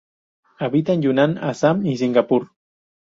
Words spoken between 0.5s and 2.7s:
Habita en Yunnan, Assam y Singapur.